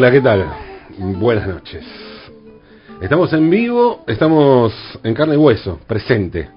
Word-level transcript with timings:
Hola, 0.00 0.12
¿qué 0.12 0.22
tal? 0.22 0.46
Buenas 1.18 1.46
noches. 1.46 1.84
Estamos 3.02 3.30
en 3.34 3.50
vivo, 3.50 4.02
estamos 4.06 4.72
en 5.02 5.12
carne 5.12 5.34
y 5.34 5.36
hueso, 5.36 5.78
presente, 5.86 6.48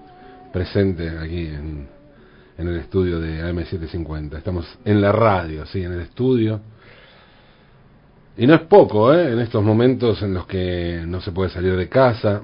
presente 0.53 1.09
aquí 1.09 1.47
en, 1.47 1.85
en 2.57 2.67
el 2.69 2.77
estudio 2.77 3.19
de 3.19 3.43
AM750. 3.43 4.37
Estamos 4.37 4.65
en 4.85 5.01
la 5.01 5.11
radio, 5.11 5.65
sí, 5.65 5.83
en 5.83 5.91
el 5.91 5.99
estudio. 5.99 6.61
Y 8.37 8.47
no 8.47 8.55
es 8.55 8.61
poco, 8.61 9.13
¿eh? 9.13 9.33
En 9.33 9.39
estos 9.39 9.61
momentos 9.61 10.21
en 10.21 10.35
los 10.35 10.45
que 10.45 11.03
no 11.05 11.19
se 11.19 11.33
puede 11.33 11.49
salir 11.49 11.75
de 11.75 11.89
casa 11.89 12.43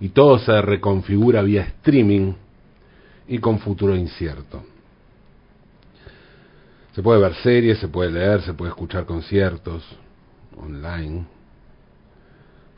y 0.00 0.08
todo 0.08 0.40
se 0.40 0.60
reconfigura 0.62 1.42
vía 1.42 1.62
streaming 1.62 2.32
y 3.28 3.38
con 3.38 3.60
futuro 3.60 3.94
incierto. 3.94 4.64
Se 6.96 7.02
puede 7.02 7.20
ver 7.20 7.34
series, 7.34 7.78
se 7.78 7.88
puede 7.88 8.10
leer, 8.10 8.40
se 8.40 8.54
puede 8.54 8.70
escuchar 8.70 9.04
conciertos 9.04 9.84
online. 10.56 11.26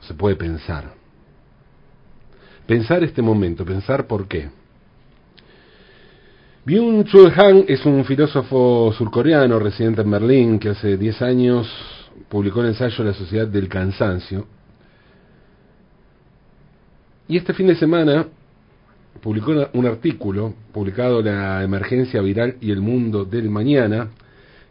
Se 0.01 0.13
puede 0.13 0.35
pensar. 0.35 0.93
Pensar 2.67 3.05
este 3.05 3.23
momento, 3.23 3.65
pensar 3.65 4.09
por 4.09 4.27
qué. 4.27 4.51
Byung-Chul 6.67 7.33
Han 7.37 7.65
es 7.69 7.87
un 7.87 8.05
filósofo 8.05 8.93
surcoreano 8.93 9.57
residente 9.61 10.01
en 10.03 10.11
Berlín 10.11 10.59
que 10.59 10.71
hace 10.71 10.97
10 10.97 11.23
años 11.23 11.69
publicó 12.29 12.61
el 12.63 12.71
ensayo 12.71 13.05
La 13.05 13.15
sociedad 13.15 13.47
del 13.47 13.69
cansancio. 13.69 14.49
Y 17.29 17.37
este 17.37 17.55
fin 17.55 17.69
de 17.69 17.77
semana 17.77 18.27
publicó 19.21 19.53
un 19.75 19.87
artículo 19.87 20.55
publicado 20.73 21.23
La 21.23 21.63
emergencia 21.63 22.21
viral 22.21 22.57
y 22.61 22.71
el 22.71 22.81
mundo 22.81 23.25
del 23.25 23.51
mañana, 23.51 24.09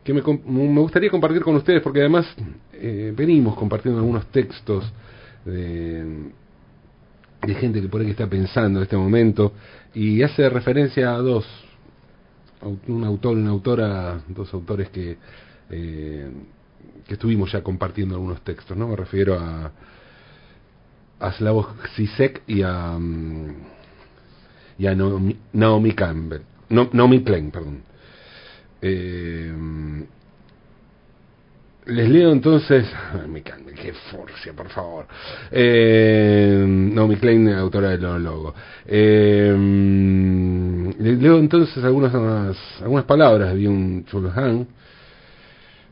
que 0.03 0.13
me, 0.13 0.21
me 0.21 0.81
gustaría 0.81 1.09
compartir 1.09 1.41
con 1.41 1.55
ustedes, 1.55 1.81
porque 1.81 1.99
además 1.99 2.25
eh, 2.73 3.13
venimos 3.15 3.55
compartiendo 3.55 3.99
algunos 3.99 4.25
textos 4.27 4.91
de, 5.45 6.31
de, 7.41 7.55
gente 7.55 7.81
que 7.81 7.89
por 7.89 8.01
ahí 8.01 8.11
está 8.11 8.27
pensando 8.27 8.79
en 8.79 8.83
este 8.83 8.97
momento, 8.97 9.53
y 9.93 10.21
hace 10.21 10.49
referencia 10.49 11.13
a 11.13 11.17
dos, 11.17 11.45
un 12.87 13.03
autor 13.03 13.37
una 13.37 13.49
autora, 13.49 14.21
dos 14.29 14.53
autores 14.53 14.89
que, 14.89 15.17
eh, 15.69 16.31
que 17.05 17.13
estuvimos 17.13 17.51
ya 17.51 17.61
compartiendo 17.61 18.15
algunos 18.15 18.41
textos, 18.41 18.77
¿no? 18.77 18.87
Me 18.87 18.95
refiero 18.95 19.37
a, 19.37 19.71
a 21.19 21.31
Slavoj 21.33 21.75
Zizek 21.95 22.43
y 22.47 22.61
a... 22.61 22.95
Um, 22.95 23.76
y 24.77 24.87
a 24.87 24.95
Naomi, 24.95 25.93
Campbell, 25.93 26.41
no, 26.69 26.89
Naomi 26.91 27.23
Klein, 27.23 27.51
perdón. 27.51 27.81
Eh, 28.81 29.51
les 31.87 32.09
leo 32.09 32.31
entonces, 32.31 32.85
Naomi 33.13 33.41
Campbell, 33.41 33.75
qué 33.75 33.93
forcia, 34.11 34.53
por 34.53 34.69
favor. 34.69 35.07
Eh, 35.51 36.63
Naomi 36.67 37.15
Klein, 37.15 37.49
autora 37.49 37.91
del 37.97 38.23
logo. 38.23 38.53
Eh, 38.85 39.55
les 40.99 41.19
leo 41.19 41.39
entonces 41.39 41.83
algunas, 41.83 42.13
algunas 42.81 43.05
palabras 43.05 43.55
de 43.55 43.67
un 43.67 44.05
Chulhan. 44.05 44.67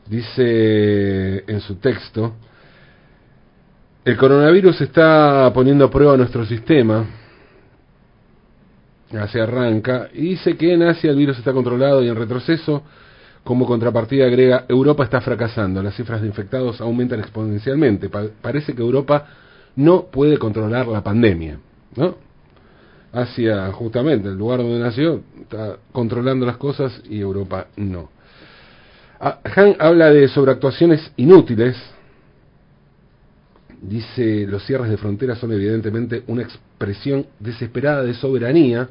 Dice 0.06 1.42
en 1.48 1.60
su 1.60 1.76
texto, 1.76 2.36
el 4.04 4.16
coronavirus 4.16 4.80
está 4.82 5.50
poniendo 5.52 5.86
a 5.86 5.90
prueba 5.90 6.16
nuestro 6.16 6.46
sistema 6.46 7.04
Así 9.12 9.38
arranca 9.38 10.08
y 10.12 10.30
dice 10.30 10.56
que 10.56 10.72
en 10.72 10.82
Asia 10.82 11.10
el 11.10 11.16
virus 11.16 11.38
está 11.38 11.52
controlado 11.52 12.02
y 12.02 12.08
en 12.08 12.16
retroceso. 12.16 12.82
Como 13.44 13.64
contrapartida 13.64 14.26
agrega, 14.26 14.64
Europa 14.68 15.04
está 15.04 15.20
fracasando, 15.20 15.80
las 15.80 15.94
cifras 15.94 16.20
de 16.20 16.26
infectados 16.26 16.80
aumentan 16.80 17.20
exponencialmente. 17.20 18.08
Pa 18.08 18.24
parece 18.42 18.74
que 18.74 18.82
Europa 18.82 19.24
no 19.76 20.06
puede 20.06 20.36
controlar 20.36 20.88
la 20.88 21.04
pandemia. 21.04 21.60
¿no? 21.94 22.16
Asia, 23.12 23.70
justamente, 23.72 24.28
el 24.28 24.34
lugar 24.36 24.58
donde 24.58 24.80
nació, 24.80 25.22
está 25.40 25.76
controlando 25.92 26.44
las 26.44 26.56
cosas 26.56 27.00
y 27.08 27.20
Europa 27.20 27.68
no. 27.76 28.10
Ah, 29.20 29.38
Han 29.54 29.76
habla 29.78 30.10
de 30.10 30.26
sobreactuaciones 30.26 31.12
inútiles, 31.16 31.76
Dice, 33.80 34.46
los 34.48 34.64
cierres 34.64 34.90
de 34.90 34.96
fronteras 34.96 35.38
son 35.38 35.52
evidentemente 35.52 36.24
una 36.26 36.42
expresión 36.76 37.26
desesperada 37.40 38.02
de 38.02 38.12
soberanía. 38.14 38.88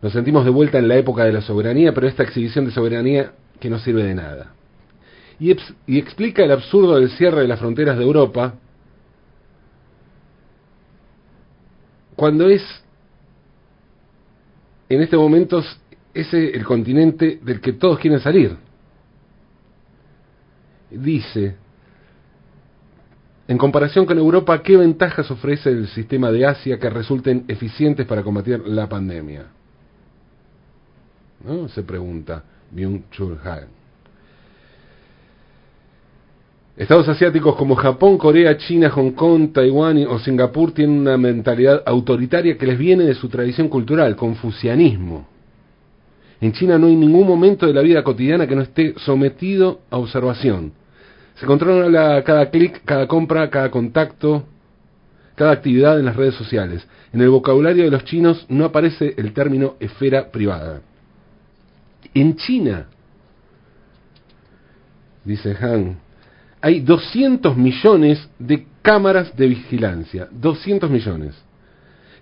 Nos 0.00 0.12
sentimos 0.12 0.44
de 0.44 0.50
vuelta 0.50 0.78
en 0.78 0.86
la 0.86 0.96
época 0.96 1.24
de 1.24 1.32
la 1.32 1.40
soberanía, 1.40 1.92
pero 1.92 2.06
esta 2.06 2.22
exhibición 2.22 2.64
de 2.64 2.70
soberanía 2.70 3.32
que 3.58 3.68
no 3.68 3.80
sirve 3.80 4.04
de 4.04 4.14
nada. 4.14 4.54
Y, 5.40 5.50
explica 5.98 6.44
el 6.44 6.52
absurdo 6.52 6.96
del 6.96 7.10
cierre 7.10 7.42
de 7.42 7.48
las 7.48 7.58
fronteras 7.58 7.98
de 7.98 8.04
Europa 8.04 8.54
cuando 12.14 12.48
es, 12.48 12.62
en 14.88 15.00
este 15.02 15.16
momento, 15.16 15.64
ese 16.14 16.50
el 16.50 16.64
continente 16.64 17.40
del 17.42 17.60
que 17.60 17.72
todos 17.72 17.98
quieren 17.98 18.20
salir. 18.20 18.56
Dice, 20.90 21.56
en 23.50 23.58
comparación 23.58 24.06
con 24.06 24.16
Europa, 24.16 24.62
¿qué 24.62 24.76
ventajas 24.76 25.28
ofrece 25.28 25.70
el 25.70 25.88
sistema 25.88 26.30
de 26.30 26.46
Asia 26.46 26.78
que 26.78 26.88
resulten 26.88 27.46
eficientes 27.48 28.06
para 28.06 28.22
combatir 28.22 28.60
la 28.64 28.88
pandemia? 28.88 29.46
Se 31.74 31.82
pregunta 31.82 32.44
Byung-Chul 32.72 33.38
Han. 33.44 33.66
Estados 36.76 37.08
asiáticos 37.08 37.56
como 37.56 37.74
Japón, 37.74 38.18
Corea, 38.18 38.56
China, 38.56 38.88
Hong 38.90 39.10
Kong, 39.10 39.52
Taiwán 39.52 39.98
o 40.06 40.20
Singapur 40.20 40.70
tienen 40.70 41.00
una 41.00 41.16
mentalidad 41.16 41.82
autoritaria 41.86 42.56
que 42.56 42.66
les 42.66 42.78
viene 42.78 43.02
de 43.02 43.14
su 43.14 43.28
tradición 43.28 43.68
cultural, 43.68 44.14
confucianismo. 44.14 45.26
En 46.40 46.52
China 46.52 46.78
no 46.78 46.86
hay 46.86 46.94
ningún 46.94 47.26
momento 47.26 47.66
de 47.66 47.74
la 47.74 47.82
vida 47.82 48.04
cotidiana 48.04 48.46
que 48.46 48.54
no 48.54 48.62
esté 48.62 48.94
sometido 48.98 49.80
a 49.90 49.98
observación. 49.98 50.78
Se 51.40 51.46
controla 51.46 52.22
cada 52.22 52.50
clic, 52.50 52.84
cada 52.84 53.06
compra, 53.06 53.48
cada 53.48 53.70
contacto, 53.70 54.44
cada 55.36 55.52
actividad 55.52 55.98
en 55.98 56.04
las 56.04 56.14
redes 56.14 56.34
sociales. 56.34 56.86
En 57.14 57.22
el 57.22 57.30
vocabulario 57.30 57.84
de 57.84 57.90
los 57.90 58.04
chinos 58.04 58.44
no 58.50 58.66
aparece 58.66 59.14
el 59.16 59.32
término 59.32 59.76
esfera 59.80 60.30
privada. 60.30 60.82
En 62.12 62.36
China, 62.36 62.88
dice 65.24 65.56
Han, 65.58 65.96
hay 66.60 66.80
200 66.80 67.56
millones 67.56 68.28
de 68.38 68.66
cámaras 68.82 69.34
de 69.34 69.46
vigilancia. 69.46 70.28
200 70.30 70.90
millones. 70.90 71.42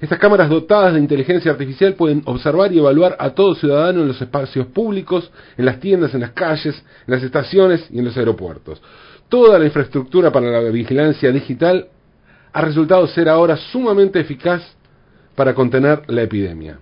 Estas 0.00 0.20
cámaras 0.20 0.48
dotadas 0.48 0.94
de 0.94 1.00
inteligencia 1.00 1.50
artificial 1.50 1.94
pueden 1.94 2.22
observar 2.24 2.72
y 2.72 2.78
evaluar 2.78 3.16
a 3.18 3.30
todo 3.30 3.56
ciudadano 3.56 4.02
en 4.02 4.08
los 4.08 4.22
espacios 4.22 4.66
públicos, 4.68 5.30
en 5.56 5.64
las 5.64 5.80
tiendas, 5.80 6.14
en 6.14 6.20
las 6.20 6.30
calles, 6.30 6.76
en 7.06 7.14
las 7.14 7.22
estaciones 7.22 7.84
y 7.90 7.98
en 7.98 8.04
los 8.04 8.16
aeropuertos. 8.16 8.80
Toda 9.28 9.58
la 9.58 9.64
infraestructura 9.64 10.30
para 10.30 10.62
la 10.62 10.70
vigilancia 10.70 11.32
digital 11.32 11.88
ha 12.52 12.62
resultado 12.62 13.06
ser 13.08 13.28
ahora 13.28 13.56
sumamente 13.56 14.20
eficaz 14.20 14.62
para 15.34 15.52
contener 15.52 16.02
la 16.06 16.22
epidemia. 16.22 16.78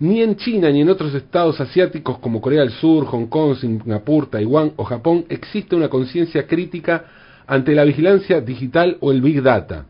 Ni 0.00 0.20
en 0.20 0.36
China 0.36 0.70
ni 0.70 0.80
en 0.80 0.90
otros 0.90 1.14
estados 1.14 1.60
asiáticos 1.60 2.18
como 2.18 2.40
Corea 2.40 2.60
del 2.60 2.72
Sur, 2.72 3.06
Hong 3.06 3.26
Kong, 3.26 3.56
Singapur, 3.56 4.28
Taiwán 4.28 4.72
o 4.76 4.84
Japón 4.84 5.24
existe 5.28 5.76
una 5.76 5.88
conciencia 5.88 6.46
crítica 6.48 7.04
ante 7.46 7.74
la 7.74 7.84
vigilancia 7.84 8.40
digital 8.40 8.96
o 9.00 9.12
el 9.12 9.22
Big 9.22 9.40
Data. 9.40 9.86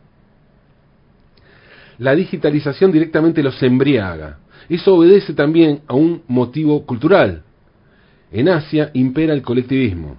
La 1.99 2.15
digitalización 2.15 2.93
directamente 2.93 3.43
los 3.43 3.63
embriaga. 3.63 4.39
Eso 4.69 4.95
obedece 4.95 5.35
también 5.35 5.81
a 5.87 5.95
un 5.95 6.23
motivo 6.29 6.85
cultural. 6.85 7.43
En 8.31 8.49
Asia 8.49 8.91
impera 8.95 9.33
el 9.33 9.43
colectivismo 9.43 10.17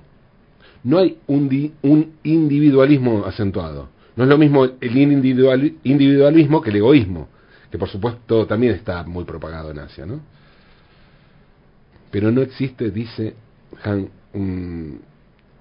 no 0.83 0.97
hay 0.97 1.17
un, 1.27 1.73
un 1.81 2.13
individualismo 2.23 3.25
acentuado. 3.25 3.89
No 4.15 4.23
es 4.23 4.29
lo 4.29 4.37
mismo 4.37 4.65
el 4.65 4.97
individualismo 4.97 6.61
que 6.61 6.69
el 6.69 6.75
egoísmo, 6.77 7.27
que 7.71 7.77
por 7.77 7.89
supuesto 7.89 8.45
también 8.45 8.73
está 8.73 9.03
muy 9.03 9.23
propagado 9.23 9.71
en 9.71 9.79
Asia, 9.79 10.05
¿no? 10.05 10.21
Pero 12.11 12.31
no 12.31 12.41
existe, 12.41 12.89
dice 12.91 13.35
Han, 13.83 14.09
un, 14.33 15.01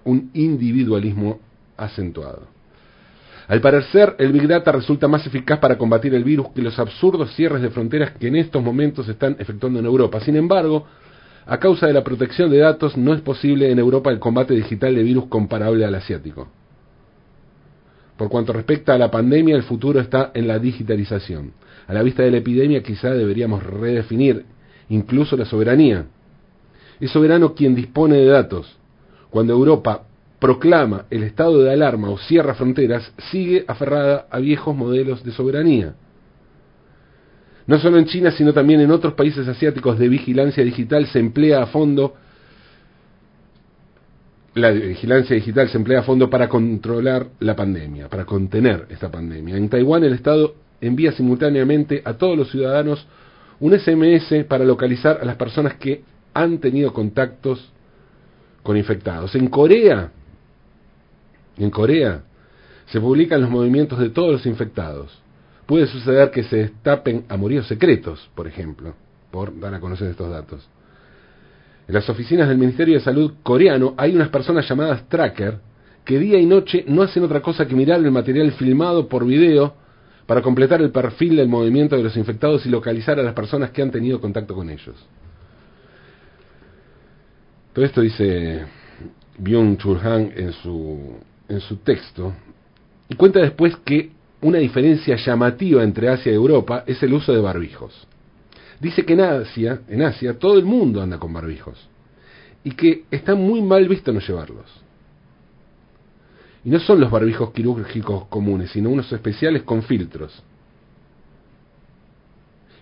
un 0.05 0.31
individualismo 0.35 1.41
acentuado. 1.76 2.47
Al 3.48 3.62
parecer, 3.62 4.14
el 4.18 4.30
Big 4.30 4.46
Data 4.46 4.70
resulta 4.72 5.08
más 5.08 5.26
eficaz 5.26 5.58
para 5.58 5.78
combatir 5.78 6.14
el 6.14 6.22
virus 6.22 6.48
que 6.54 6.60
los 6.60 6.78
absurdos 6.78 7.34
cierres 7.34 7.62
de 7.62 7.70
fronteras 7.70 8.12
que 8.12 8.28
en 8.28 8.36
estos 8.36 8.62
momentos 8.62 9.06
se 9.06 9.12
están 9.12 9.36
efectuando 9.38 9.78
en 9.78 9.86
Europa. 9.86 10.20
Sin 10.20 10.36
embargo, 10.36 10.86
a 11.46 11.58
causa 11.58 11.86
de 11.86 11.94
la 11.94 12.04
protección 12.04 12.50
de 12.50 12.58
datos, 12.58 12.98
no 12.98 13.14
es 13.14 13.22
posible 13.22 13.70
en 13.70 13.78
Europa 13.78 14.10
el 14.10 14.18
combate 14.18 14.52
digital 14.52 14.94
de 14.94 15.02
virus 15.02 15.26
comparable 15.28 15.86
al 15.86 15.94
asiático. 15.94 16.48
Por 18.18 18.28
cuanto 18.28 18.52
respecta 18.52 18.92
a 18.92 18.98
la 18.98 19.10
pandemia, 19.10 19.56
el 19.56 19.62
futuro 19.62 19.98
está 19.98 20.30
en 20.34 20.46
la 20.46 20.58
digitalización. 20.58 21.52
A 21.86 21.94
la 21.94 22.02
vista 22.02 22.22
de 22.24 22.30
la 22.30 22.38
epidemia, 22.38 22.82
quizá 22.82 23.14
deberíamos 23.14 23.62
redefinir 23.62 24.44
incluso 24.90 25.38
la 25.38 25.46
soberanía. 25.46 26.04
Es 27.00 27.12
soberano 27.12 27.54
quien 27.54 27.74
dispone 27.74 28.16
de 28.16 28.26
datos. 28.26 28.76
Cuando 29.30 29.54
Europa 29.54 30.07
proclama 30.38 31.06
el 31.11 31.23
estado 31.25 31.62
de 31.62 31.73
alarma 31.73 32.11
o 32.11 32.19
cierra 32.19 32.55
fronteras, 32.55 33.12
sigue 33.31 33.64
aferrada 33.67 34.26
a 34.31 34.38
viejos 34.38 34.76
modelos 34.76 35.25
de 35.25 35.32
soberanía. 35.32 35.94
No 37.67 37.79
solo 37.79 37.99
en 37.99 38.06
China, 38.06 38.31
sino 38.31 38.52
también 38.52 38.81
en 38.81 38.90
otros 38.90 39.14
países 39.14 39.46
asiáticos 39.46 39.99
de 39.99 40.08
vigilancia 40.08 40.64
digital 40.64 41.06
se 41.06 41.19
emplea 41.19 41.62
a 41.62 41.67
fondo 41.67 42.14
la 44.55 44.70
vigilancia 44.70 45.37
digital 45.37 45.69
se 45.69 45.79
emplea 45.79 46.00
a 46.00 46.02
fondo 46.02 46.29
para 46.29 46.49
controlar 46.49 47.29
la 47.41 47.55
pandemia, 47.55 48.08
para 48.08 48.25
contener 48.25 48.87
esta 48.91 49.11
pandemia. 49.11 49.56
En 49.56 49.69
Taiwán 49.69 50.02
el 50.02 50.14
Estado 50.14 50.55
envía 50.81 51.12
simultáneamente 51.12 52.02
a 52.05 52.14
todos 52.14 52.37
los 52.37 52.50
ciudadanos 52.50 53.06
un 53.61 53.79
SMS 53.79 54.44
para 54.49 54.64
localizar 54.64 55.19
a 55.20 55.25
las 55.25 55.37
personas 55.37 55.75
que 55.75 56.02
han 56.34 56.58
tenido 56.58 56.93
contactos 56.93 57.73
con 58.62 58.76
infectados. 58.76 59.34
En 59.34 59.49
Corea, 59.49 60.12
en 61.58 61.70
Corea, 61.70 62.22
se 62.87 63.00
publican 63.00 63.40
los 63.40 63.50
movimientos 63.50 63.99
de 63.99 64.10
todos 64.10 64.32
los 64.32 64.46
infectados. 64.46 65.20
Puede 65.66 65.87
suceder 65.87 66.31
que 66.31 66.44
se 66.44 66.56
destapen 66.56 67.25
amoríos 67.28 67.66
secretos, 67.66 68.31
por 68.34 68.46
ejemplo, 68.46 68.94
por 69.31 69.58
dar 69.58 69.75
a 69.75 69.81
conocer 69.81 70.08
estos 70.08 70.31
datos. 70.31 70.66
En 71.87 71.94
las 71.94 72.08
oficinas 72.08 72.49
del 72.49 72.58
Ministerio 72.58 72.94
de 72.94 73.00
Salud 73.00 73.34
coreano 73.43 73.94
hay 73.96 74.14
unas 74.14 74.28
personas 74.28 74.69
llamadas 74.69 75.08
tracker 75.08 75.58
que 76.05 76.19
día 76.19 76.38
y 76.38 76.46
noche 76.46 76.84
no 76.87 77.02
hacen 77.02 77.22
otra 77.22 77.43
cosa 77.43 77.66
que 77.66 77.75
mirar 77.75 78.00
el 78.00 78.10
material 78.10 78.52
filmado 78.52 79.08
por 79.08 79.26
video 79.26 79.75
para 80.26 80.43
completar 80.43 80.81
el 80.82 80.90
perfil 80.90 81.37
del 81.37 81.49
movimiento 81.49 81.96
de 81.96 82.02
los 82.02 82.16
infectados 82.16 82.64
y 82.66 82.69
localizar 82.69 83.19
a 83.19 83.22
las 83.22 83.34
personas 83.34 83.70
que 83.70 83.81
han 83.82 83.90
tenido 83.90 84.20
contacto 84.20 84.55
con 84.55 84.69
ellos. 84.69 84.94
Todo 87.72 87.84
esto 87.84 88.00
dice 88.00 88.66
Byung-Chul 89.38 90.02
Han 90.02 90.32
en 90.37 90.52
su, 90.52 91.19
en 91.48 91.60
su 91.60 91.76
texto 91.76 92.34
y 93.08 93.14
cuenta 93.14 93.40
después 93.40 93.76
que 93.84 94.10
una 94.40 94.58
diferencia 94.58 95.16
llamativa 95.16 95.82
entre 95.82 96.08
Asia 96.08 96.30
y 96.30 96.34
Europa 96.34 96.84
es 96.86 97.02
el 97.02 97.12
uso 97.12 97.32
de 97.32 97.40
barbijos. 97.40 98.06
Dice 98.80 99.04
que 99.04 99.14
en 99.14 99.20
Asia, 99.20 99.80
en 99.88 100.02
Asia 100.02 100.38
todo 100.38 100.58
el 100.58 100.64
mundo 100.64 101.02
anda 101.02 101.18
con 101.18 101.32
barbijos 101.32 101.88
y 102.62 102.72
que 102.72 103.04
está 103.10 103.34
muy 103.34 103.62
mal 103.62 103.88
visto 103.88 104.12
no 104.12 104.20
llevarlos. 104.20 104.66
Y 106.64 106.70
no 106.70 106.78
son 106.80 107.00
los 107.00 107.10
barbijos 107.10 107.52
quirúrgicos 107.52 108.26
comunes, 108.26 108.70
sino 108.70 108.90
unos 108.90 109.10
especiales 109.12 109.62
con 109.62 109.82
filtros. 109.82 110.42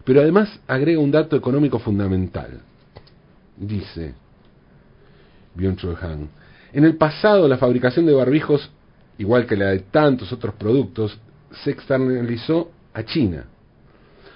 Pero 0.04 0.20
además 0.20 0.60
agrega 0.66 1.00
un 1.00 1.10
dato 1.10 1.36
económico 1.36 1.78
fundamental. 1.78 2.60
Dice 3.56 4.14
Byung-Chul 5.56 5.96
Han, 6.02 6.28
en 6.76 6.84
el 6.84 6.96
pasado 6.96 7.48
la 7.48 7.56
fabricación 7.56 8.04
de 8.04 8.12
barbijos, 8.12 8.70
igual 9.16 9.46
que 9.46 9.56
la 9.56 9.70
de 9.70 9.78
tantos 9.78 10.30
otros 10.30 10.56
productos, 10.56 11.18
se 11.64 11.70
externalizó 11.70 12.70
a 12.92 13.02
China. 13.02 13.46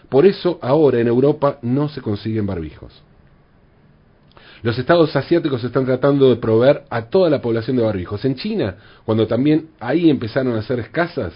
Por 0.08 0.25
eso 0.25 0.58
ahora 0.62 1.00
en 1.00 1.06
Europa 1.06 1.58
no 1.60 1.90
se 1.90 2.00
consiguen 2.00 2.46
barbijos. 2.46 3.02
Los 4.62 4.78
estados 4.78 5.14
asiáticos 5.14 5.62
están 5.62 5.84
tratando 5.84 6.31
de 6.31 6.37
proveer 6.37 6.84
a 6.88 7.02
toda 7.10 7.28
la 7.28 7.42
población 7.42 7.76
de 7.76 7.82
barbijos. 7.82 8.25
En 8.25 8.37
China, 8.37 8.75
cuando 9.04 9.26
también 9.26 9.69
ahí 9.78 10.08
empezaron 10.08 10.56
a 10.56 10.62
ser 10.62 10.78
escasas, 10.78 11.34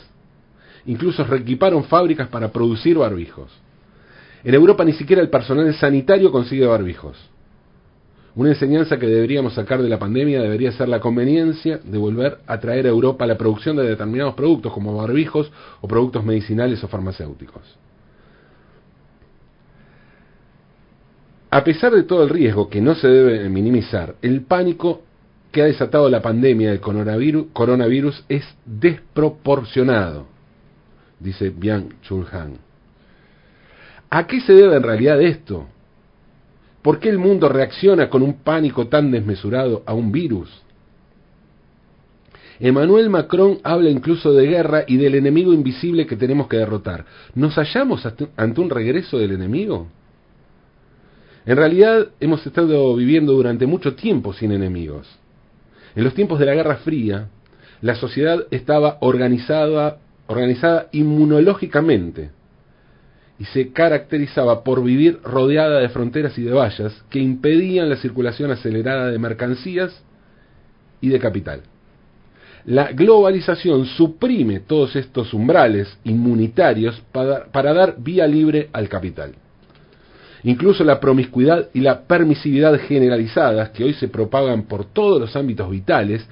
incluso 0.86 1.22
reequiparon 1.22 1.84
fábricas 1.84 2.28
para 2.28 2.50
producir 2.50 2.96
barbijos. 2.96 3.50
En 4.42 4.54
Europa 4.54 4.82
ni 4.86 4.94
siquiera 4.94 5.20
el 5.20 5.28
personal 5.28 5.74
sanitario 5.74 6.32
consigue 6.32 6.64
barbijos. 6.64 7.18
Una 8.36 8.50
enseñanza 8.50 8.98
que 8.98 9.06
deberíamos 9.06 9.54
sacar 9.54 9.80
de 9.80 9.88
la 9.88 9.98
pandemia 9.98 10.42
debería 10.42 10.72
ser 10.72 10.88
la 10.88 10.98
conveniencia 10.98 11.78
de 11.84 11.98
volver 11.98 12.38
a 12.46 12.58
traer 12.58 12.86
a 12.86 12.88
Europa 12.88 13.26
la 13.26 13.38
producción 13.38 13.76
de 13.76 13.84
determinados 13.84 14.34
productos 14.34 14.72
como 14.72 14.96
barbijos 14.96 15.52
o 15.80 15.86
productos 15.86 16.24
medicinales 16.24 16.82
o 16.82 16.88
farmacéuticos. 16.88 17.62
A 21.50 21.62
pesar 21.62 21.92
de 21.92 22.02
todo 22.02 22.24
el 22.24 22.30
riesgo 22.30 22.68
que 22.68 22.80
no 22.80 22.96
se 22.96 23.06
debe 23.06 23.48
minimizar, 23.48 24.16
el 24.20 24.42
pánico 24.42 25.02
que 25.52 25.62
ha 25.62 25.66
desatado 25.66 26.10
la 26.10 26.20
pandemia 26.20 26.70
del 26.70 26.80
coronavirus, 26.80 28.24
es 28.28 28.44
desproporcionado, 28.66 30.26
dice 31.20 31.50
Bian 31.50 32.00
Chul 32.02 32.26
Han. 32.32 32.58
¿A 34.10 34.26
qué 34.26 34.40
se 34.40 34.52
debe 34.52 34.74
en 34.74 34.82
realidad 34.82 35.22
esto? 35.22 35.68
¿Por 36.84 36.98
qué 36.98 37.08
el 37.08 37.16
mundo 37.16 37.48
reacciona 37.48 38.10
con 38.10 38.20
un 38.20 38.42
pánico 38.42 38.88
tan 38.88 39.10
desmesurado 39.10 39.82
a 39.86 39.94
un 39.94 40.12
virus? 40.12 40.50
Emmanuel 42.60 43.08
Macron 43.08 43.58
habla 43.64 43.88
incluso 43.88 44.34
de 44.34 44.46
guerra 44.46 44.84
y 44.86 44.98
del 44.98 45.14
enemigo 45.14 45.54
invisible 45.54 46.06
que 46.06 46.14
tenemos 46.14 46.46
que 46.46 46.58
derrotar. 46.58 47.06
¿Nos 47.34 47.54
hallamos 47.54 48.04
ante 48.36 48.60
un 48.60 48.68
regreso 48.68 49.16
del 49.16 49.32
enemigo? 49.32 49.88
En 51.46 51.56
realidad 51.56 52.08
hemos 52.20 52.46
estado 52.46 52.94
viviendo 52.94 53.32
durante 53.32 53.66
mucho 53.66 53.94
tiempo 53.94 54.34
sin 54.34 54.52
enemigos. 54.52 55.08
En 55.96 56.04
los 56.04 56.12
tiempos 56.12 56.38
de 56.38 56.44
la 56.44 56.54
Guerra 56.54 56.76
Fría, 56.76 57.30
la 57.80 57.94
sociedad 57.94 58.44
estaba 58.50 58.98
organizada, 59.00 60.00
organizada 60.26 60.88
inmunológicamente 60.92 62.30
y 63.38 63.44
se 63.46 63.72
caracterizaba 63.72 64.62
por 64.62 64.82
vivir 64.82 65.18
rodeada 65.24 65.80
de 65.80 65.88
fronteras 65.88 66.38
y 66.38 66.42
de 66.42 66.52
vallas 66.52 67.04
que 67.10 67.18
impedían 67.18 67.88
la 67.88 67.96
circulación 67.96 68.50
acelerada 68.50 69.10
de 69.10 69.18
mercancías 69.18 70.04
y 71.00 71.08
de 71.08 71.18
capital. 71.18 71.62
La 72.66 72.92
globalización 72.92 73.84
suprime 73.84 74.60
todos 74.60 74.96
estos 74.96 75.34
umbrales 75.34 75.98
inmunitarios 76.04 77.02
para, 77.12 77.46
para 77.46 77.74
dar 77.74 77.96
vía 77.98 78.26
libre 78.26 78.70
al 78.72 78.88
capital. 78.88 79.34
Incluso 80.44 80.84
la 80.84 81.00
promiscuidad 81.00 81.68
y 81.74 81.80
la 81.80 82.02
permisividad 82.02 82.78
generalizadas 82.78 83.70
que 83.70 83.84
hoy 83.84 83.94
se 83.94 84.08
propagan 84.08 84.64
por 84.64 84.84
todos 84.84 85.20
los 85.20 85.36
ámbitos 85.36 85.68
vitales 85.70 86.26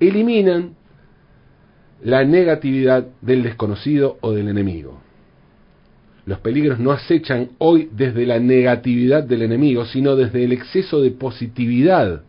eliminan 0.00 0.74
la 2.02 2.24
negatividad 2.24 3.06
del 3.20 3.42
desconocido 3.42 4.18
o 4.20 4.32
del 4.32 4.48
enemigo. 4.48 5.00
Los 6.28 6.40
peligros 6.40 6.78
no 6.78 6.92
acechan 6.92 7.52
hoy 7.56 7.88
desde 7.90 8.26
la 8.26 8.38
negatividad 8.38 9.24
del 9.24 9.40
enemigo, 9.40 9.86
sino 9.86 10.14
desde 10.14 10.44
el 10.44 10.52
exceso 10.52 11.00
de 11.00 11.10
positividad 11.10 12.20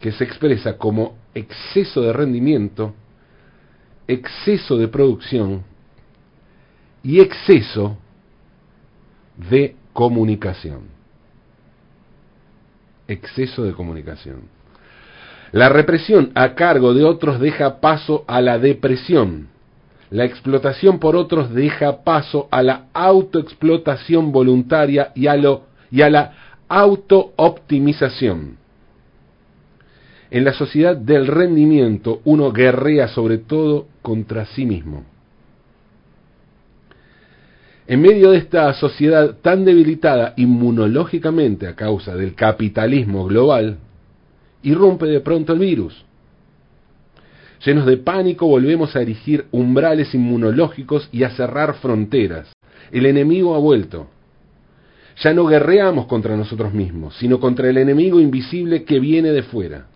que 0.00 0.12
se 0.12 0.24
expresa 0.24 0.78
como 0.78 1.18
exceso 1.34 2.00
de 2.00 2.14
rendimiento, 2.14 2.94
exceso 4.08 4.78
de 4.78 4.88
producción 4.88 5.62
y 7.02 7.20
exceso 7.20 7.98
de 9.50 9.76
comunicación. 9.92 10.84
Exceso 13.06 13.64
de 13.64 13.74
comunicación. 13.74 14.44
La 15.52 15.68
represión 15.68 16.32
a 16.34 16.54
cargo 16.54 16.94
de 16.94 17.04
otros 17.04 17.40
deja 17.40 17.82
paso 17.82 18.24
a 18.26 18.40
la 18.40 18.58
depresión. 18.58 19.48
La 20.14 20.24
explotación 20.24 21.00
por 21.00 21.16
otros 21.16 21.52
deja 21.52 22.04
paso 22.04 22.46
a 22.52 22.62
la 22.62 22.86
autoexplotación 22.92 24.30
voluntaria 24.30 25.10
y 25.16 25.26
a, 25.26 25.34
la 26.08 26.32
autooptimización. 26.68 28.56
En 30.30 30.44
la 30.44 30.52
sociedad 30.52 30.96
del 30.96 31.26
rendimiento 31.26 32.20
uno 32.26 32.52
guerrea 32.52 33.08
sobre 33.08 33.38
todo 33.38 33.88
contra 34.02 34.46
sí 34.46 34.64
mismo. 34.64 35.02
En 37.88 38.00
medio 38.00 38.30
de 38.30 38.38
esta 38.38 38.72
sociedad 38.74 39.38
tan 39.42 39.64
debilitada 39.64 40.34
inmunológicamente 40.36 41.66
a 41.66 41.74
causa 41.74 42.14
del 42.14 42.36
capitalismo 42.36 43.24
global, 43.24 43.78
irrumpe 44.62 45.06
de 45.06 45.18
pronto 45.18 45.54
el 45.54 45.58
virus. 45.58 46.04
Llenos 47.64 47.86
de 47.86 47.96
pánico 47.96 48.46
volvemos 48.46 48.94
a 48.94 49.00
erigir 49.00 49.46
umbrales 49.50 50.14
inmunológicos 50.14 51.08
y 51.12 51.22
a 51.22 51.30
cerrar 51.30 51.74
fronteras. 51.76 52.52
El 52.92 53.06
enemigo 53.06 53.54
ha 53.54 53.58
vuelto. 53.58 54.08
Ya 55.22 55.32
no 55.32 55.46
guerreamos 55.46 56.06
contra 56.06 56.36
nosotros 56.36 56.74
mismos, 56.74 57.16
sino 57.16 57.40
contra 57.40 57.70
el 57.70 57.78
enemigo 57.78 58.20
invisible 58.20 58.84
que 58.84 59.00
viene 59.00 59.30
de 59.30 59.42
fuera. 59.42 59.86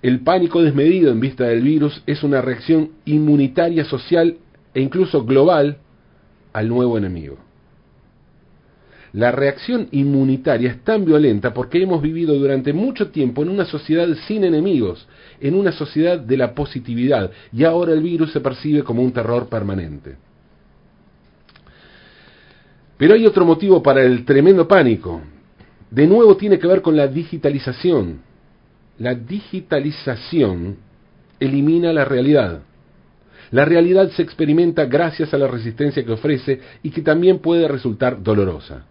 El 0.00 0.20
pánico 0.20 0.62
desmedido 0.62 1.10
en 1.10 1.20
vista 1.20 1.44
del 1.44 1.62
virus 1.62 2.02
es 2.06 2.22
una 2.22 2.40
reacción 2.40 2.92
inmunitaria 3.04 3.84
social 3.84 4.38
e 4.72 4.80
incluso 4.80 5.24
global 5.24 5.78
al 6.52 6.68
nuevo 6.68 6.96
enemigo. 6.96 7.45
La 9.16 9.32
reacción 9.32 9.88
inmunitaria 9.92 10.72
es 10.72 10.84
tan 10.84 11.06
violenta 11.06 11.54
porque 11.54 11.82
hemos 11.82 12.02
vivido 12.02 12.34
durante 12.34 12.74
mucho 12.74 13.08
tiempo 13.08 13.42
en 13.42 13.48
una 13.48 13.64
sociedad 13.64 14.06
sin 14.28 14.44
enemigos, 14.44 15.08
en 15.40 15.54
una 15.54 15.72
sociedad 15.72 16.18
de 16.18 16.36
la 16.36 16.54
positividad, 16.54 17.30
y 17.50 17.64
ahora 17.64 17.94
el 17.94 18.02
virus 18.02 18.30
se 18.32 18.42
percibe 18.42 18.82
como 18.82 19.02
un 19.02 19.12
terror 19.12 19.48
permanente. 19.48 20.16
Pero 22.98 23.14
hay 23.14 23.24
otro 23.24 23.46
motivo 23.46 23.82
para 23.82 24.02
el 24.02 24.26
tremendo 24.26 24.68
pánico. 24.68 25.22
De 25.90 26.06
nuevo 26.06 26.36
tiene 26.36 26.58
que 26.58 26.66
ver 26.66 26.82
con 26.82 26.94
la 26.94 27.08
digitalización. 27.08 28.20
la 28.98 29.14
digitalización 29.14 30.76
elimina 31.40 31.90
la 31.90 32.04
realidad. 32.04 32.60
La 33.50 33.64
realidad 33.64 34.10
se 34.10 34.20
experimenta 34.20 34.84
gracias 34.84 35.32
a 35.32 35.38
la 35.38 35.48
resistencia 35.48 36.04
que 36.04 36.12
ofrece 36.12 36.60
y 36.82 36.90
que 36.90 37.00
también 37.00 37.38
puede 37.38 37.66
resultar 37.66 38.22
dolorosa. 38.22 38.84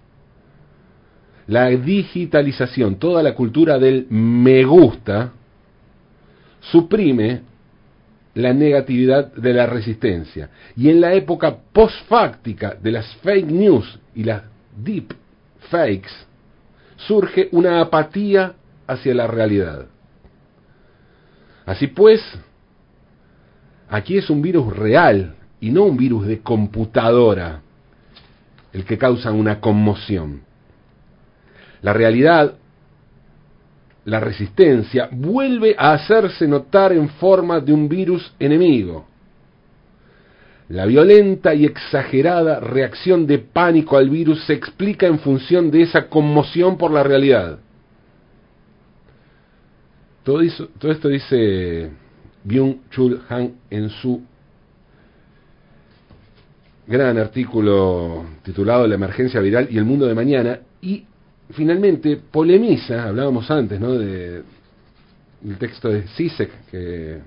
La 1.48 1.68
digitalización, 1.68 2.96
toda 2.96 3.22
la 3.22 3.36
cultura 3.36 3.78
del 3.78 4.08
me 4.10 4.64
gusta, 4.64 5.32
suprime 6.60 7.42
la 8.34 8.54
negatividad 8.54 9.34
de 9.34 9.54
la 9.54 9.66
resistencia. 9.66 10.50
Y 10.75 10.90
en 10.90 11.02
la 11.02 11.14
época 11.14 11.56
postfáctica 11.72 12.75
de 12.82 12.92
las 12.92 13.16
fake 13.18 13.48
news 13.48 14.00
y 14.14 14.24
las 14.24 14.44
deep 14.75 15.14
fakes, 15.70 16.12
surge 16.98 17.50
una 17.52 17.82
apatía 17.82 18.54
hacia 18.88 19.14
la 19.14 19.28
realidad. 19.28 19.88
Así 21.66 21.88
pues, 21.88 22.22
aquí 23.90 24.18
es 24.18 24.30
un 24.30 24.42
virus 24.42 24.75
real 24.75 25.36
y 25.60 25.72
no 25.72 25.84
un 25.84 25.98
virus 25.98 26.28
de 26.28 26.40
computadora 26.40 27.62
el 28.74 28.84
que 28.84 28.98
causa 28.98 29.32
una 29.32 29.60
conmoción. 29.60 30.42
La 31.86 31.94
realidad 31.94 32.56
la 34.06 34.20
resistencia 34.20 35.08
vuelve 35.12 35.75
a 35.77 35.94
hacerse 35.94 36.48
notar 36.48 36.92
en 36.92 37.10
forma 37.10 37.60
de 37.60 37.72
un 37.72 37.88
virus 37.88 38.34
enemigo. 38.39 39.06
La 40.70 40.88
violenta 40.88 41.54
y 41.54 41.63
exagerada 41.63 42.60
reacción 42.60 43.27
de 43.27 43.38
pánico 43.38 43.98
al 43.98 44.10
virus 44.10 44.44
se 44.46 44.54
explica 44.54 45.06
en 45.06 45.20
función 45.20 45.70
de 45.70 45.84
esa 45.84 46.10
conmoción 46.10 46.75
por 46.75 46.89
la 46.89 47.04
realidad. 47.04 47.60
Todo, 50.24 50.42
esto 50.42 51.08
dice 51.08 51.92
Byung-Chul 52.44 53.22
Han 53.30 53.54
en 53.70 53.89
su 53.92 54.24
gran 56.88 57.20
artículo 57.20 58.25
titulado 58.42 58.88
La 58.88 58.96
emergencia 58.96 59.39
viral 59.39 59.68
y 59.70 59.77
el 59.77 59.86
mundo 59.86 60.08
de 60.08 60.15
mañana 60.15 60.62
y 60.82 61.06
finalmente 61.52 62.18
polemiza, 62.18 63.08
hablábamos 63.08 63.50
antes, 63.52 63.80
¿no? 63.80 63.94
De, 63.94 64.44
del 65.42 65.58
texto 65.58 65.90
de 65.90 66.08
Sisek 66.10 66.50
que, 66.72 67.20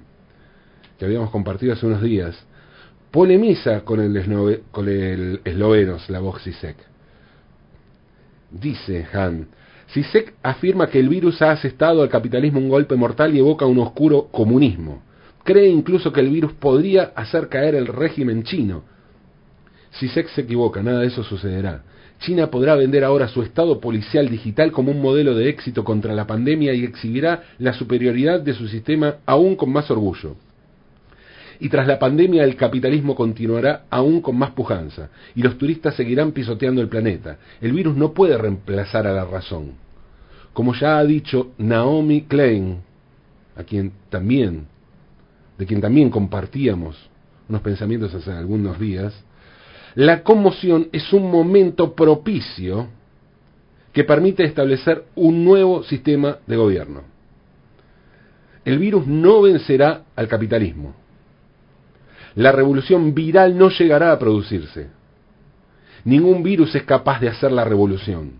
que 0.98 1.04
habíamos 1.04 1.30
compartido 1.30 1.72
hace 1.72 1.86
unos 1.86 2.02
días, 2.02 2.36
polemiza 3.10 3.80
con 3.82 4.00
el, 4.00 4.62
con 4.70 4.88
el 4.88 5.40
esloveno 5.44 5.98
Slavoj 5.98 6.40
Sisek. 6.40 6.76
Dice 8.50 9.06
Han, 9.12 9.48
Sisek 9.88 10.34
afirma 10.42 10.88
que 10.88 10.98
el 10.98 11.08
virus 11.08 11.40
ha 11.42 11.52
asestado 11.52 12.02
al 12.02 12.08
capitalismo 12.08 12.58
un 12.58 12.68
golpe 12.68 12.96
mortal 12.96 13.34
y 13.34 13.38
evoca 13.38 13.66
un 13.66 13.78
oscuro 13.78 14.28
comunismo. 14.30 15.02
Cree 15.44 15.68
incluso 15.68 16.12
que 16.12 16.20
el 16.20 16.28
virus 16.28 16.52
podría 16.54 17.12
hacer 17.14 17.48
caer 17.48 17.74
el 17.74 17.86
régimen 17.86 18.42
chino. 18.42 18.82
Sisek 19.92 20.28
se 20.28 20.42
equivoca, 20.42 20.82
nada 20.82 21.00
de 21.00 21.06
eso 21.06 21.22
sucederá. 21.22 21.82
China 22.20 22.50
podrá 22.50 22.74
vender 22.74 23.04
ahora 23.04 23.28
su 23.28 23.42
estado 23.42 23.80
policial 23.80 24.28
digital 24.28 24.72
como 24.72 24.90
un 24.90 25.00
modelo 25.00 25.34
de 25.34 25.48
éxito 25.48 25.84
contra 25.84 26.14
la 26.14 26.26
pandemia 26.26 26.74
y 26.74 26.84
exhibirá 26.84 27.44
la 27.58 27.72
superioridad 27.72 28.40
de 28.40 28.54
su 28.54 28.66
sistema 28.68 29.16
aún 29.24 29.54
con 29.56 29.72
más 29.72 29.90
orgullo. 29.90 30.36
Y 31.60 31.68
tras 31.68 31.86
la 31.86 31.98
pandemia 31.98 32.44
el 32.44 32.56
capitalismo 32.56 33.14
continuará 33.14 33.84
aún 33.90 34.20
con 34.20 34.36
más 34.36 34.50
pujanza 34.50 35.10
y 35.34 35.42
los 35.42 35.58
turistas 35.58 35.94
seguirán 35.94 36.32
pisoteando 36.32 36.80
el 36.80 36.88
planeta. 36.88 37.38
El 37.60 37.72
virus 37.72 37.96
no 37.96 38.12
puede 38.12 38.36
reemplazar 38.38 39.06
a 39.06 39.12
la 39.12 39.24
razón. 39.24 39.72
Como 40.52 40.74
ya 40.74 40.98
ha 40.98 41.04
dicho 41.04 41.52
Naomi 41.58 42.22
Klein, 42.22 42.78
a 43.56 43.64
quien 43.64 43.92
también, 44.08 44.66
de 45.56 45.66
quien 45.66 45.80
también 45.80 46.10
compartíamos 46.10 46.96
unos 47.48 47.62
pensamientos 47.62 48.14
hace 48.14 48.30
algunos 48.30 48.78
días, 48.78 49.12
la 49.94 50.22
conmoción 50.22 50.88
es 50.92 51.12
un 51.12 51.30
momento 51.30 51.94
propicio 51.94 52.88
que 53.92 54.04
permite 54.04 54.44
establecer 54.44 55.04
un 55.14 55.44
nuevo 55.44 55.82
sistema 55.82 56.38
de 56.46 56.56
gobierno. 56.56 57.02
El 58.64 58.78
virus 58.78 59.06
no 59.06 59.42
vencerá 59.42 60.02
al 60.14 60.28
capitalismo. 60.28 60.94
La 62.34 62.52
revolución 62.52 63.14
viral 63.14 63.56
no 63.56 63.70
llegará 63.70 64.12
a 64.12 64.18
producirse. 64.18 64.88
Ningún 66.04 66.42
virus 66.42 66.74
es 66.74 66.84
capaz 66.84 67.20
de 67.20 67.28
hacer 67.28 67.50
la 67.50 67.64
revolución. 67.64 68.32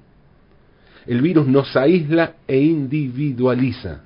El 1.07 1.23
virus 1.23 1.47
nos 1.47 1.75
aísla 1.77 2.35
e 2.47 2.61
individualiza. 2.61 4.03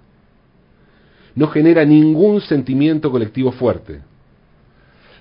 No 1.34 1.48
genera 1.48 1.84
ningún 1.84 2.40
sentimiento 2.40 3.10
colectivo 3.10 3.52
fuerte. 3.52 4.00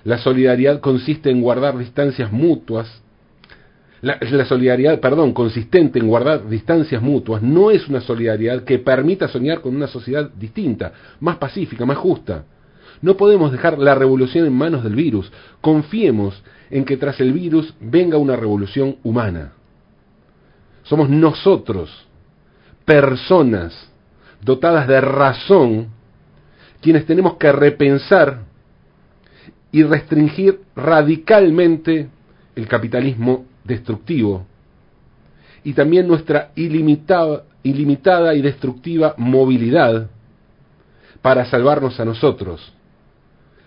La 0.04 0.18
solidaridad 0.18 0.80
consiste 0.80 1.30
en 1.30 1.40
guardar 1.40 1.78
distancias 1.78 2.32
mutuas. 2.32 3.02
La, 4.00 4.18
solidaridad, 4.46 4.98
perdón, 4.98 5.32
consistente 5.32 6.00
en 6.00 6.08
guardar 6.08 6.48
distancias 6.48 7.00
mutuas 7.00 7.40
no 7.40 7.70
es 7.70 7.86
una 7.86 8.00
solidaridad 8.00 8.64
que 8.64 8.80
permita 8.80 9.28
soñar 9.28 9.60
con 9.60 9.76
una 9.76 9.86
sociedad 9.86 10.28
distinta, 10.28 10.92
más 11.20 11.36
pacífica, 11.36 11.86
más 11.86 11.98
justa. 11.98 12.44
No 13.00 13.16
podemos 13.16 13.52
dejar 13.52 13.78
la 13.78 13.94
revolución 13.94 14.44
en 14.46 14.52
manos 14.54 14.82
del 14.82 14.96
virus. 14.96 15.30
Confiemos 15.60 16.42
en 16.68 16.84
que 16.84 16.96
tras 16.96 17.20
el 17.20 17.32
virus 17.32 17.72
venga 17.80 18.18
una 18.18 18.34
revolución 18.34 18.96
humana. 19.04 19.52
Somos 20.82 21.08
nosotros, 21.08 21.90
personas 22.84 23.88
dotadas 24.40 24.88
de 24.88 25.00
razón, 25.00 25.88
quienes 26.80 27.06
tenemos 27.06 27.34
que 27.34 27.52
repensar 27.52 28.51
y 29.72 29.82
restringir 29.82 30.60
radicalmente 30.76 32.08
el 32.54 32.68
capitalismo 32.68 33.46
destructivo 33.64 34.46
y 35.64 35.72
también 35.72 36.06
nuestra 36.06 36.50
ilimitada, 36.54 37.44
y 38.34 38.42
destructiva 38.42 39.14
movilidad 39.16 40.10
para 41.22 41.44
salvarnos 41.46 41.98
a 42.00 42.04
nosotros, 42.04 42.72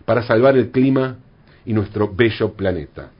para 0.04 0.22
salvar 0.24 0.58
el 0.58 0.72
clima 0.72 1.18
y 1.66 1.74
nuestro 1.74 2.14
bello 2.14 2.54
planeta. 2.54 3.12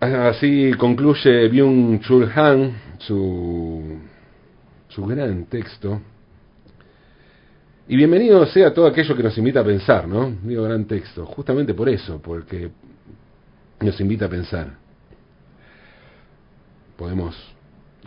Así 0.00 0.72
concluye 0.78 1.50
Byung-Chul 1.50 2.32
Han 2.34 2.72
su, 3.00 3.98
su 4.88 5.04
gran 5.04 5.44
texto 5.44 6.00
y 7.90 7.96
bienvenido 7.96 8.46
sea 8.46 8.72
todo 8.72 8.86
aquello 8.86 9.16
que 9.16 9.22
nos 9.24 9.36
invita 9.36 9.58
a 9.58 9.64
pensar, 9.64 10.06
¿no? 10.06 10.32
Digo 10.44 10.62
gran 10.62 10.84
texto, 10.84 11.26
justamente 11.26 11.74
por 11.74 11.88
eso, 11.88 12.22
porque 12.22 12.70
nos 13.80 14.00
invita 14.00 14.26
a 14.26 14.28
pensar. 14.28 14.76
Podemos 16.96 17.36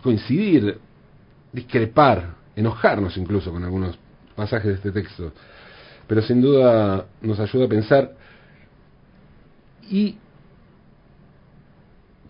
coincidir, 0.02 0.78
discrepar, 1.52 2.34
enojarnos 2.56 3.14
incluso 3.18 3.52
con 3.52 3.62
algunos 3.62 3.98
pasajes 4.34 4.68
de 4.68 4.74
este 4.76 4.90
texto, 4.90 5.34
pero 6.06 6.22
sin 6.22 6.40
duda 6.40 7.04
nos 7.20 7.38
ayuda 7.38 7.66
a 7.66 7.68
pensar 7.68 8.12
y 9.90 10.16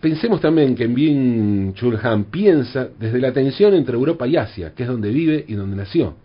pensemos 0.01 0.41
también 0.41 0.75
que 0.75 1.73
Chulhan 1.73 2.25
piensa 2.25 2.89
desde 2.99 3.21
la 3.21 3.31
tensión 3.31 3.75
entre 3.75 3.95
Europa 3.95 4.27
y 4.27 4.35
Asia, 4.35 4.73
que 4.75 4.83
es 4.83 4.89
donde 4.89 5.09
vive 5.09 5.45
y 5.47 5.53
donde 5.53 5.77
nació 5.77 6.24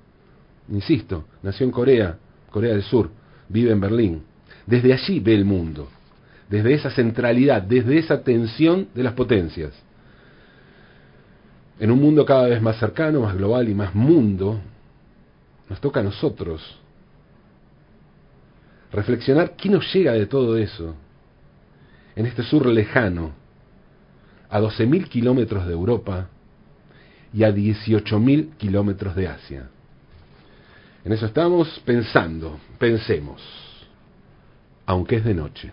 insisto, 0.68 1.24
nació 1.42 1.66
en 1.66 1.72
Corea, 1.72 2.18
Corea 2.50 2.72
del 2.72 2.82
Sur, 2.82 3.10
vive 3.48 3.72
en 3.72 3.80
Berlín. 3.80 4.22
Desde 4.66 4.92
allí 4.92 5.20
ve 5.20 5.34
el 5.34 5.44
mundo, 5.44 5.88
desde 6.48 6.74
esa 6.74 6.90
centralidad, 6.90 7.62
desde 7.62 7.98
esa 7.98 8.22
tensión 8.22 8.88
de 8.94 9.02
las 9.02 9.14
potencias. 9.14 9.72
En 11.78 11.90
un 11.90 12.00
mundo 12.00 12.24
cada 12.26 12.46
vez 12.46 12.60
más 12.60 12.78
cercano, 12.78 13.22
más 13.22 13.34
global 13.36 13.68
y 13.68 13.74
más 13.74 13.94
mundo, 13.94 14.60
nos 15.68 15.80
toca 15.80 16.00
a 16.00 16.02
nosotros 16.02 16.78
reflexionar 18.92 19.54
qué 19.56 19.68
nos 19.68 19.92
llega 19.94 20.12
de 20.12 20.26
todo 20.26 20.56
eso 20.56 20.94
en 22.16 22.26
este 22.26 22.42
sur 22.42 22.66
lejano, 22.66 23.32
a 24.50 24.60
12.000 24.60 25.08
kilómetros 25.08 25.66
de 25.66 25.72
Europa 25.72 26.28
y 27.32 27.44
a 27.44 27.50
18.000 27.50 28.56
kilómetros 28.56 29.14
de 29.14 29.28
Asia. 29.28 29.70
En 31.04 31.12
eso 31.12 31.26
estamos 31.26 31.80
pensando, 31.86 32.60
pensemos, 32.78 33.40
aunque 34.86 35.16
es 35.16 35.24
de 35.24 35.34
noche. 35.34 35.72